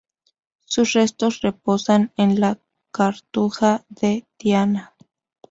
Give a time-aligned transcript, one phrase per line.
[0.65, 2.57] Sus restos reposan en la
[2.91, 4.95] Cartuja de Tiana.